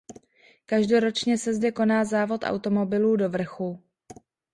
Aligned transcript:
Každoročně 0.65 1.37
se 1.37 1.53
zde 1.53 1.71
koná 1.71 2.05
závod 2.05 2.41
automobilů 2.43 3.15
do 3.15 3.29
vrchu. 3.29 3.83